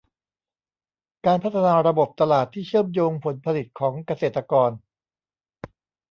[1.25, 4.71] การพัฒนาระบบตลาดที่เชื่อมโยงผลผลิตของเกษตรกร